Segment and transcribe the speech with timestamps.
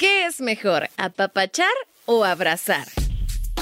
[0.00, 1.74] ¿Qué es mejor, apapachar
[2.06, 2.88] o abrazar?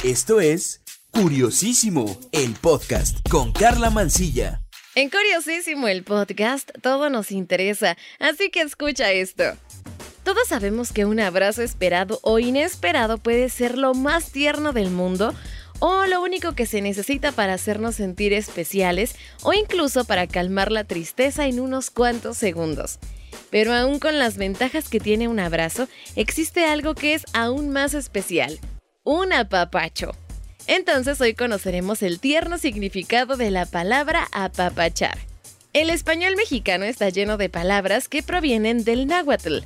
[0.05, 4.63] Esto es Curiosísimo, el podcast con Carla Mancilla.
[4.95, 9.43] En Curiosísimo, el podcast, todo nos interesa, así que escucha esto.
[10.23, 15.35] Todos sabemos que un abrazo esperado o inesperado puede ser lo más tierno del mundo
[15.81, 20.85] o lo único que se necesita para hacernos sentir especiales o incluso para calmar la
[20.85, 23.01] tristeza en unos cuantos segundos.
[23.51, 27.95] Pero aún con las ventajas que tiene un abrazo, existe algo que es aún más
[27.95, 28.59] especial,
[29.05, 30.13] un apapacho.
[30.67, 35.19] Entonces hoy conoceremos el tierno significado de la palabra apapachar.
[35.73, 39.59] El español mexicano está lleno de palabras que provienen del náhuatl,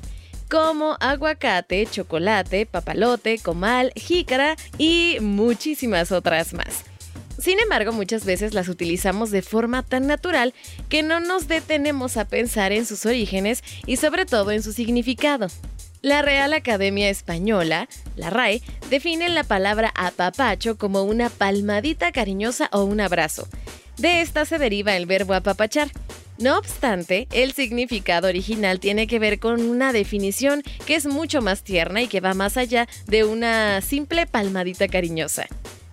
[0.49, 6.85] como aguacate, chocolate, papalote, comal, jícara y muchísimas otras más.
[7.43, 10.55] Sin embargo, muchas veces las utilizamos de forma tan natural
[10.89, 15.49] que no nos detenemos a pensar en sus orígenes y sobre todo en su significado.
[16.03, 22.85] La Real Academia Española, la RAE, define la palabra apapacho como una palmadita cariñosa o
[22.85, 23.49] un abrazo.
[23.99, 25.91] De esta se deriva el verbo apapachar,
[26.39, 31.65] no obstante, el significado original tiene que ver con una definición que es mucho más
[31.65, 35.49] tierna y que va más allá de una simple palmadita cariñosa.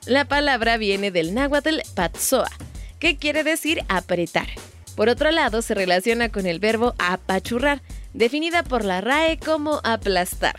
[0.09, 2.49] La palabra viene del náhuatl patsoa,
[2.97, 4.47] que quiere decir apretar.
[4.95, 7.83] Por otro lado, se relaciona con el verbo apachurrar,
[8.15, 10.55] definida por la RAE como aplastar.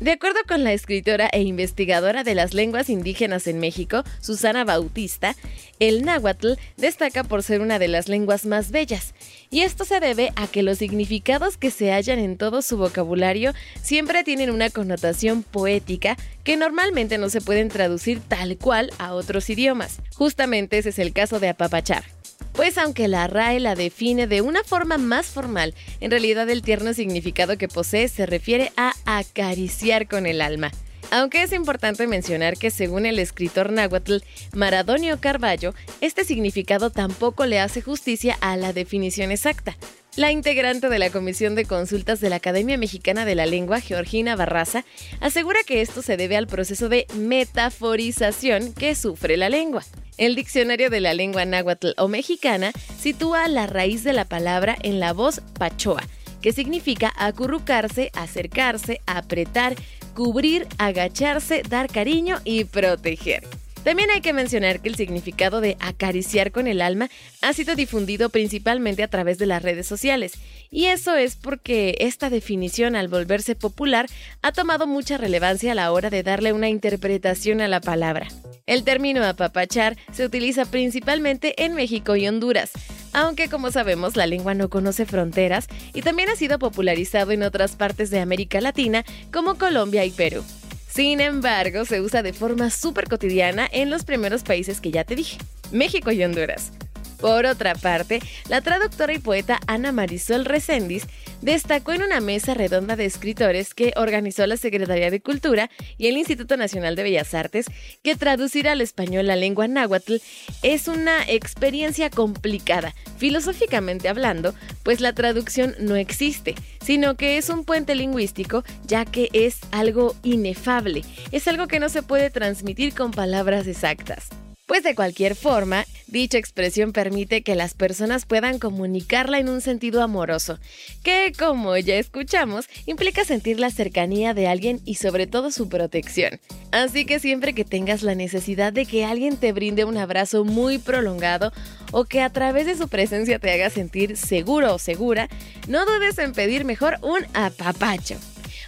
[0.00, 5.36] De acuerdo con la escritora e investigadora de las lenguas indígenas en México, Susana Bautista,
[5.78, 9.14] el náhuatl destaca por ser una de las lenguas más bellas,
[9.50, 13.52] y esto se debe a que los significados que se hallan en todo su vocabulario
[13.82, 19.48] siempre tienen una connotación poética que normalmente no se pueden traducir tal cual a otros
[19.50, 19.98] idiomas.
[20.14, 22.04] Justamente ese es el caso de apapachar.
[22.52, 26.92] Pues aunque la RAE la define de una forma más formal, en realidad el tierno
[26.92, 30.72] significado que posee se refiere a acariciar con el alma.
[31.10, 34.18] Aunque es importante mencionar que según el escritor náhuatl
[34.52, 39.76] Maradonio Carballo, este significado tampoco le hace justicia a la definición exacta.
[40.16, 44.36] La integrante de la Comisión de Consultas de la Academia Mexicana de la Lengua, Georgina
[44.36, 44.84] Barraza,
[45.20, 49.84] asegura que esto se debe al proceso de metaforización que sufre la lengua.
[50.18, 54.98] El diccionario de la lengua náhuatl o mexicana sitúa la raíz de la palabra en
[54.98, 56.02] la voz pachoa,
[56.42, 59.76] que significa acurrucarse, acercarse, apretar,
[60.18, 63.44] cubrir, agacharse, dar cariño y proteger.
[63.84, 67.08] También hay que mencionar que el significado de acariciar con el alma
[67.40, 70.32] ha sido difundido principalmente a través de las redes sociales,
[70.72, 74.06] y eso es porque esta definición al volverse popular
[74.42, 78.26] ha tomado mucha relevancia a la hora de darle una interpretación a la palabra.
[78.66, 82.72] El término apapachar se utiliza principalmente en México y Honduras,
[83.12, 87.76] aunque como sabemos la lengua no conoce fronteras y también ha sido popularizado en otras
[87.76, 90.44] partes de América Latina como Colombia y Perú.
[90.88, 95.14] Sin embargo, se usa de forma súper cotidiana en los primeros países que ya te
[95.14, 95.38] dije,
[95.70, 96.72] México y Honduras.
[97.20, 101.04] Por otra parte, la traductora y poeta Ana Marisol Recendis
[101.42, 106.16] destacó en una mesa redonda de escritores que organizó la Secretaría de Cultura y el
[106.16, 107.66] Instituto Nacional de Bellas Artes
[108.02, 110.16] que traducir al español la lengua náhuatl
[110.62, 117.64] es una experiencia complicada, filosóficamente hablando, pues la traducción no existe, sino que es un
[117.64, 121.02] puente lingüístico ya que es algo inefable,
[121.32, 124.28] es algo que no se puede transmitir con palabras exactas.
[124.68, 130.02] Pues de cualquier forma, dicha expresión permite que las personas puedan comunicarla en un sentido
[130.02, 130.58] amoroso,
[131.02, 136.38] que como ya escuchamos, implica sentir la cercanía de alguien y sobre todo su protección.
[136.70, 140.76] Así que siempre que tengas la necesidad de que alguien te brinde un abrazo muy
[140.76, 141.50] prolongado
[141.90, 145.30] o que a través de su presencia te haga sentir seguro o segura,
[145.66, 148.18] no dudes en pedir mejor un apapacho.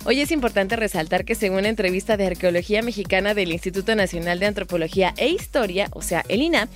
[0.07, 4.47] Hoy es importante resaltar que según la entrevista de Arqueología Mexicana del Instituto Nacional de
[4.47, 6.69] Antropología e Historia, o sea, el INAH,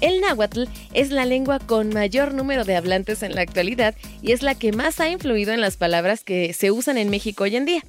[0.00, 0.64] el náhuatl
[0.94, 4.70] es la lengua con mayor número de hablantes en la actualidad y es la que
[4.70, 7.82] más ha influido en las palabras que se usan en México hoy en día.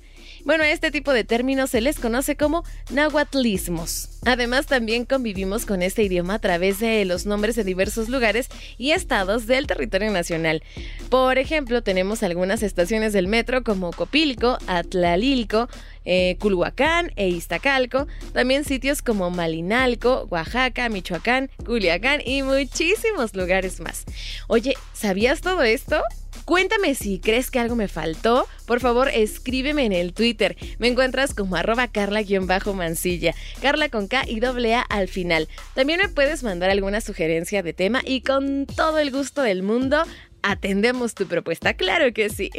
[0.46, 4.10] Bueno, a este tipo de términos se les conoce como nahuatlismos.
[4.26, 8.92] Además, también convivimos con este idioma a través de los nombres de diversos lugares y
[8.92, 10.64] estados del territorio nacional.
[11.10, 15.70] Por ejemplo, tenemos algunas estaciones del metro como Copilco, Atlalilco,
[16.06, 24.06] eh, Culhuacán e Iztacalco, también sitios como Malinalco, Oaxaca, Michoacán, Culiacán y muchísimos lugares más.
[24.48, 26.02] Oye, ¿sabías todo esto?
[26.50, 28.48] Cuéntame si crees que algo me faltó.
[28.66, 30.58] Por favor, escríbeme en el Twitter.
[30.80, 33.36] Me encuentras como arroba carla-mansilla.
[33.62, 35.48] Carla con K y doble A al final.
[35.76, 40.02] También me puedes mandar alguna sugerencia de tema y con todo el gusto del mundo
[40.42, 42.50] atendemos tu propuesta, claro que sí.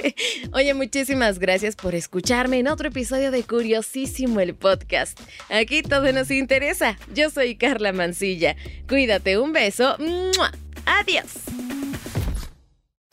[0.52, 5.18] Oye, muchísimas gracias por escucharme en otro episodio de Curiosísimo el podcast.
[5.48, 6.96] Aquí todo nos interesa.
[7.16, 8.54] Yo soy Carla Mancilla.
[8.88, 9.96] Cuídate, un beso.
[10.86, 11.79] Adiós.